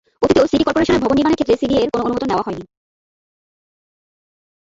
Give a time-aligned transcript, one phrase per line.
[0.21, 2.65] অতীতেও সিটি করপোরেশনের ভবন নির্মাণের ক্ষেত্রে সিডিএর কোনো অনুমোদন নেওয়া হয়নি।